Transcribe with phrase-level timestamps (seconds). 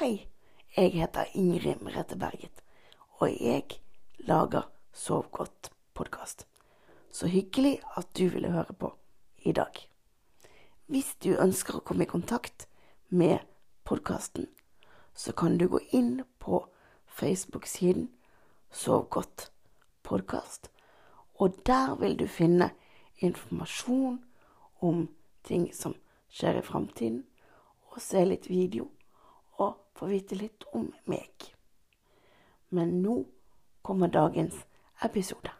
[0.00, 0.30] Hei,
[0.76, 2.62] jeg heter Ingrid Merete Berget,
[3.20, 3.74] og jeg
[4.24, 4.62] lager
[4.96, 6.46] Sov godt-podkast.
[7.12, 8.88] Så hyggelig at du ville høre på
[9.44, 9.76] i dag.
[10.86, 12.64] Hvis du ønsker å komme i kontakt
[13.10, 13.44] med
[13.84, 14.46] podkasten,
[15.12, 16.62] så kan du gå inn på
[17.04, 18.08] Facebook-siden
[18.72, 19.50] Sov godt
[20.02, 20.70] podkast,
[21.36, 22.70] og der vil du finne
[23.20, 24.16] informasjon
[24.80, 25.04] om
[25.44, 25.98] ting som
[26.32, 27.20] skjer i framtiden,
[27.92, 28.88] og se litt video
[29.60, 31.50] og få vite litt om meg.
[32.70, 33.16] Men nå
[33.86, 34.56] kommer dagens
[35.04, 35.59] episode.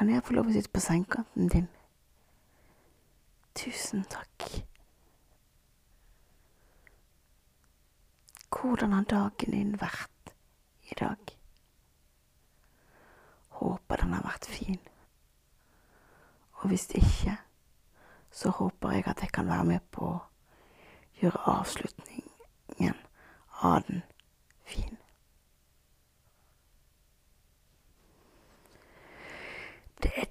[0.00, 1.66] Kan jeg få lov å sitte på sengekanten din?
[3.52, 4.46] Tusen takk.
[8.48, 10.32] Hvordan har dagen din vært
[10.88, 11.34] i dag?
[13.60, 14.80] Håper den har vært fin.
[16.62, 17.36] Og hvis ikke,
[18.32, 20.16] så håper jeg at jeg kan være med på å
[21.20, 22.96] gjøre avslutningen
[23.60, 24.00] av den
[24.64, 24.96] fin.
[30.02, 30.24] Det er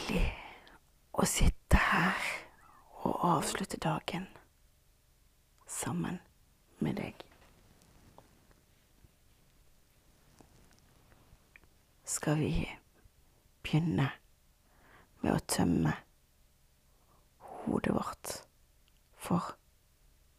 [0.00, 0.32] deilig
[1.12, 2.20] å sitte her
[3.04, 4.26] og avslutte dagen
[5.66, 6.20] sammen
[6.78, 7.14] med deg.
[12.04, 12.66] Skal vi
[13.62, 14.10] begynne
[15.20, 15.94] med å tømme
[17.38, 18.34] hodet vårt
[19.16, 19.54] for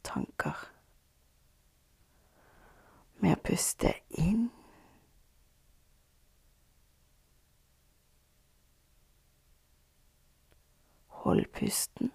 [0.03, 0.57] tanker?
[3.21, 4.49] Med å puste inn
[11.21, 12.11] Hold pusten.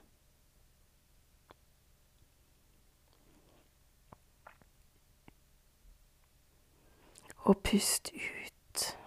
[7.36, 8.98] Og pust ut.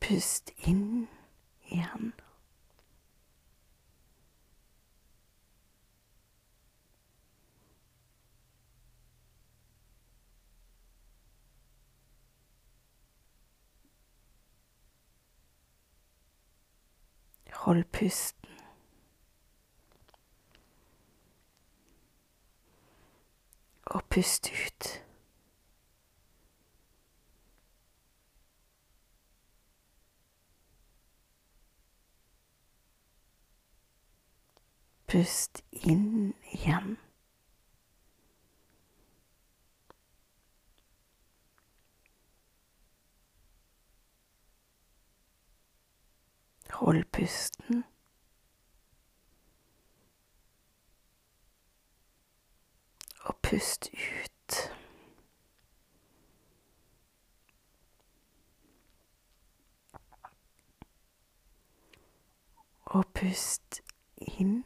[0.00, 1.08] Pust inn
[1.66, 2.12] igjen.
[17.64, 18.48] Hold pusten.
[23.86, 24.88] Og pust ut.
[35.06, 36.98] Pust inn igjen.
[46.84, 47.84] Hold pusten.
[53.20, 54.72] Og pust ut.
[62.84, 63.80] Og pust
[64.16, 64.64] inn.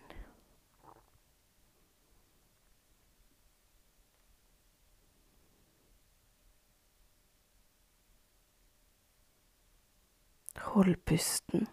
[10.57, 11.69] Hold pusten.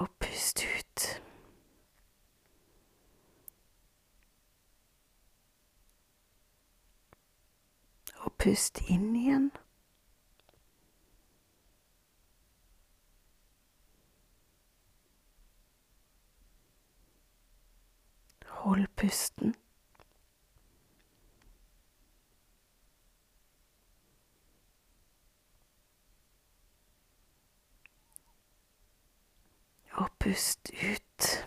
[0.00, 1.22] Og pust ut.
[8.16, 9.50] Og pust inn igjen.
[18.46, 19.54] Hold pusten.
[29.92, 31.46] Og pust ut.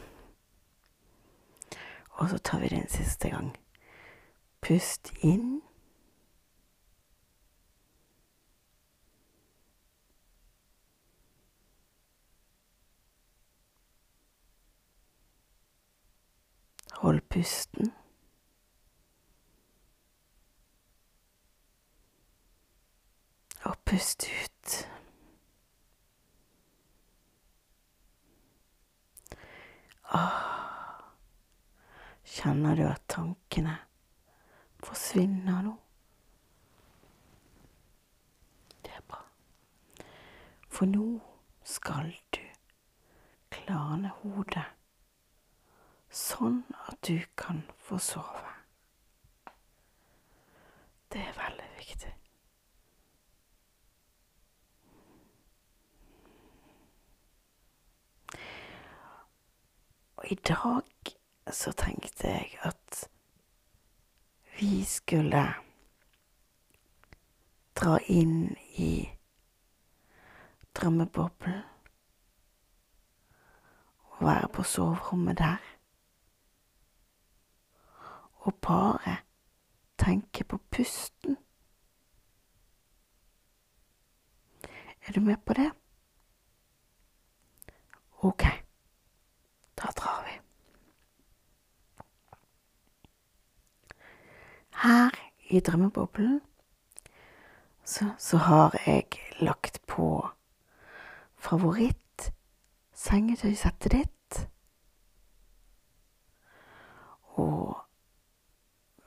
[2.09, 3.57] Og så tar vi det en siste gang.
[4.61, 5.61] Pust inn.
[16.91, 17.93] Hold pusten.
[23.63, 24.92] Og pust ut.
[30.13, 30.39] Åh.
[32.23, 33.75] Kjenner du at tankene
[34.83, 35.73] forsvinner nå.
[38.83, 39.21] Det er bra.
[40.69, 41.07] For nå
[41.63, 42.41] skal du
[43.53, 44.65] klarne hodet
[46.13, 48.51] sånn at du kan få sove.
[51.13, 52.13] Det er veldig viktig.
[60.23, 60.81] Og i dag
[61.51, 63.09] så tenkte jeg at
[64.59, 65.41] vi skulle
[67.75, 69.09] dra inn i
[70.79, 71.59] drømmeboblen
[74.13, 75.59] og være på soverommet der.
[78.47, 79.17] Og bare
[79.99, 81.37] tenke på pusten.
[85.07, 85.71] Er du med på det?
[88.23, 88.43] Ok,
[89.83, 90.39] da drar vi.
[94.83, 95.11] Her
[95.49, 96.41] i drømmeboblen
[97.83, 99.05] så, så har jeg
[99.39, 100.29] lagt på
[101.43, 104.49] favoritt-sengetøysettet ditt.
[107.35, 107.75] Og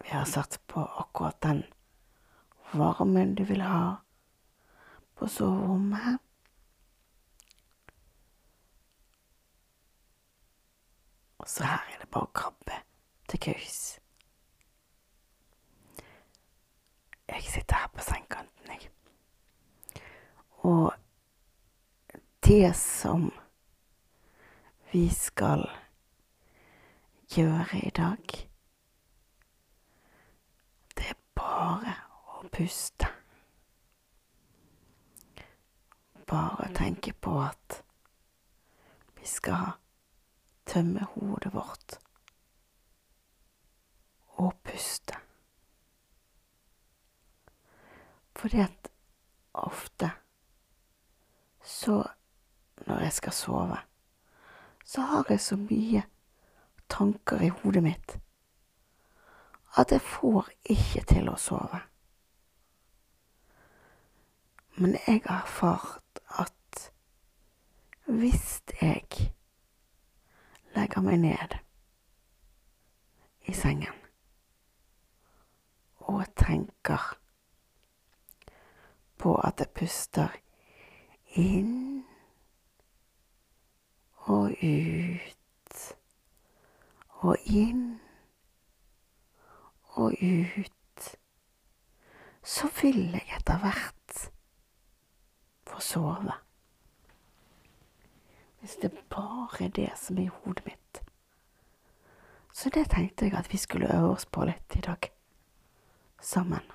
[0.03, 1.65] vi har satt på akkurat den
[2.77, 3.95] varmen du vil ha
[5.17, 6.26] på soverommet.
[11.47, 12.77] Og så her er det bare å krabbe
[13.31, 13.77] til kaus.
[17.31, 18.89] Jeg sitter her på sengekanten, jeg.
[20.67, 20.91] Og
[22.49, 23.29] det som
[24.91, 25.63] vi skal
[27.37, 28.37] gjøre i dag,
[30.99, 31.97] det er bare
[32.35, 33.15] å puste.
[36.27, 37.83] Bare å tenke på at
[39.15, 39.77] vi skal
[40.67, 41.99] tømme hodet vårt
[44.37, 45.17] og puste.
[48.37, 48.91] Fordi at
[49.55, 50.11] ofte
[51.65, 52.03] så
[52.87, 53.79] når jeg skal sove,
[54.85, 56.03] så har jeg så mye
[56.89, 58.19] tanker i hodet mitt
[59.77, 61.81] at jeg får ikke til å sove.
[64.77, 66.87] Men jeg har erfart at
[68.07, 69.33] hvis jeg
[70.77, 71.57] legger meg ned
[73.49, 74.03] i sengen
[76.07, 77.03] og tenker
[79.19, 80.37] på at jeg puster
[81.41, 82.05] inn
[84.27, 85.87] og ut
[87.27, 87.87] og inn
[89.97, 91.17] og ut,
[92.45, 94.19] så vil jeg etter hvert
[95.67, 96.35] få sove.
[98.67, 101.03] Hvis det bare er det som er i hodet mitt.
[102.53, 105.07] Så det tenkte jeg at vi skulle øve oss på litt i dag,
[106.21, 106.73] sammen.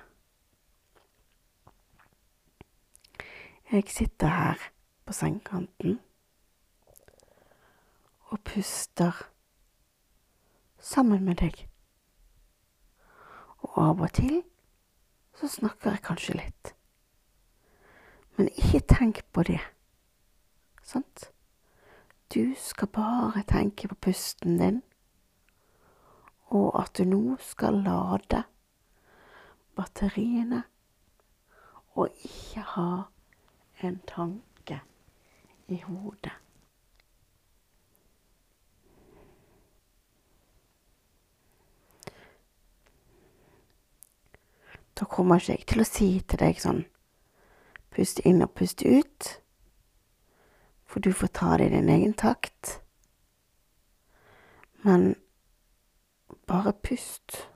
[3.72, 4.62] Jeg sitter her
[5.04, 6.00] på sengekanten
[8.30, 9.12] og puster
[10.80, 11.68] sammen med deg.
[13.58, 14.40] Og av og til
[15.36, 16.72] så snakker jeg kanskje litt.
[18.40, 19.60] Men ikke tenk på det,
[20.82, 21.31] sant?
[22.34, 24.82] Du skal bare tenke på pusten din,
[26.48, 28.42] og at du nå skal lade
[29.76, 30.62] batteriene,
[31.92, 33.02] og ikke ha
[33.82, 34.80] en tanke
[35.68, 36.32] i hodet.
[45.00, 46.84] Da kommer ikke jeg til å si til deg sånn
[47.92, 49.41] pust inn og pust ut,
[50.92, 52.80] for du får ta det i din egen takt.
[54.82, 55.14] Men
[56.46, 57.48] bare pust.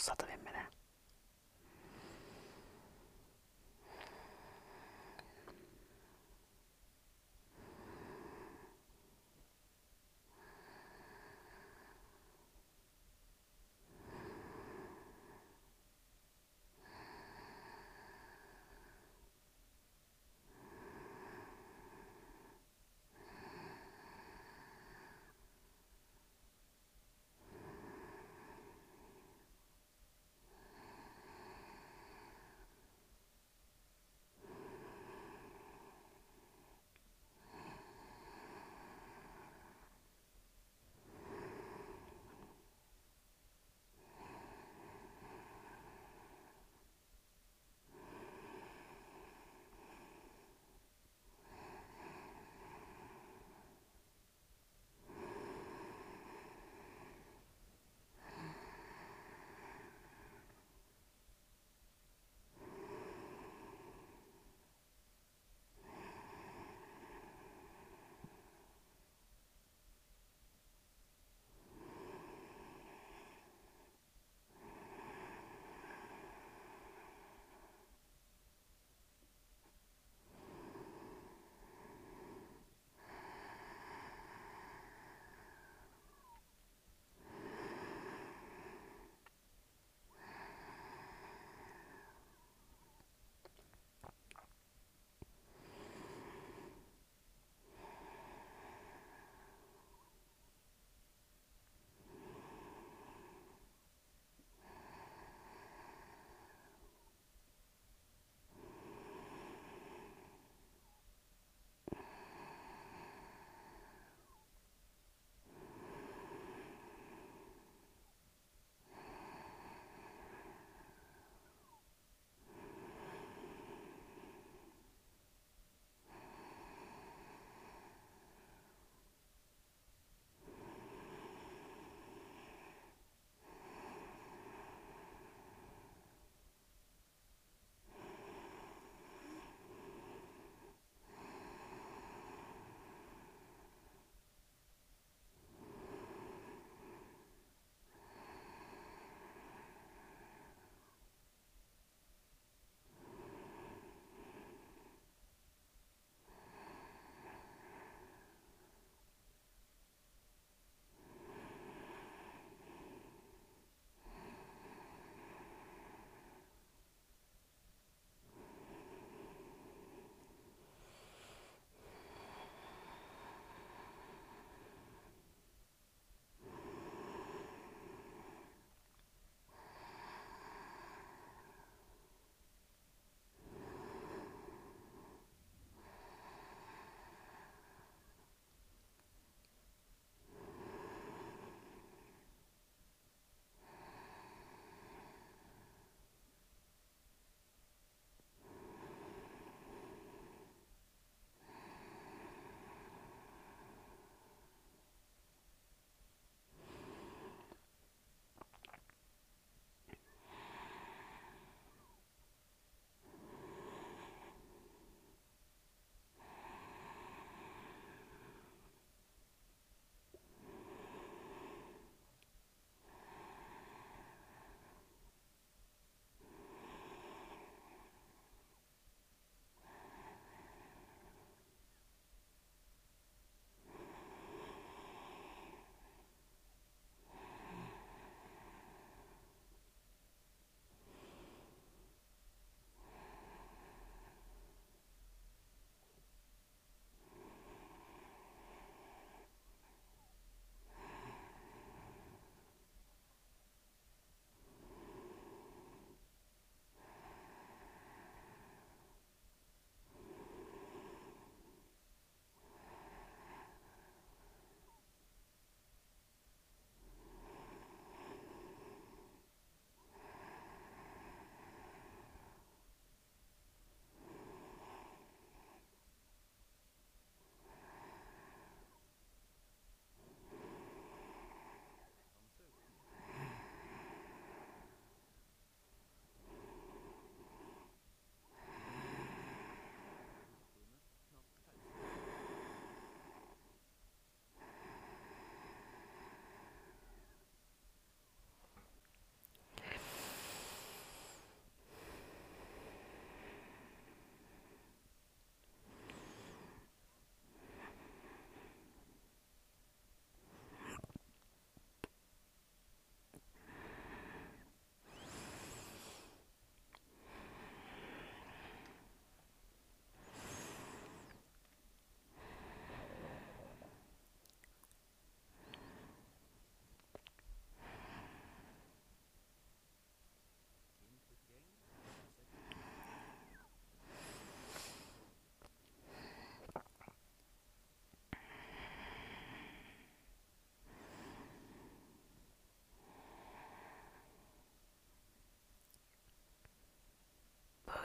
[0.00, 0.49] Fortsetter vi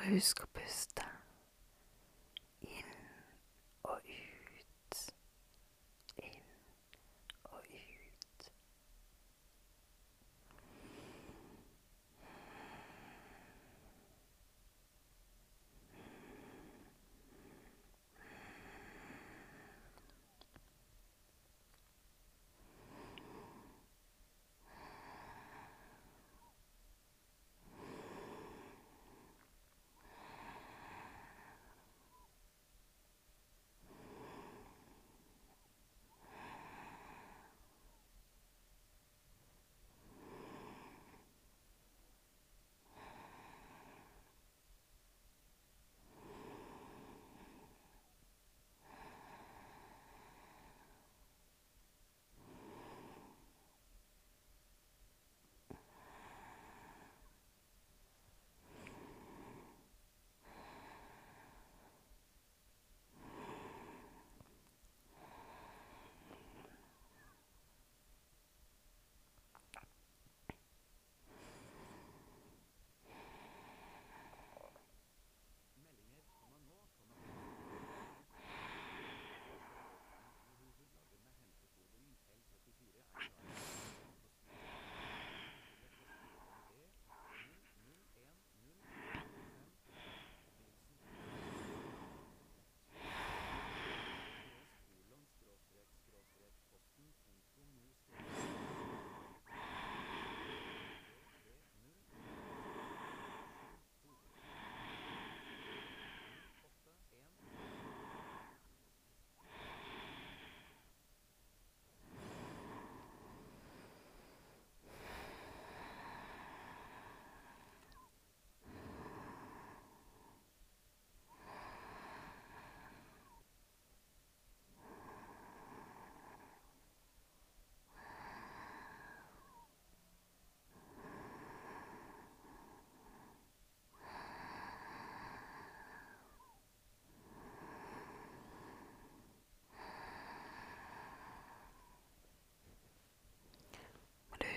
[0.09, 1.14] husk å puste.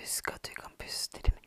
[0.08, 1.37] Husk at du kan puste i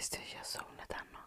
[0.00, 1.22] Hvis du ikke har sovnet ennå,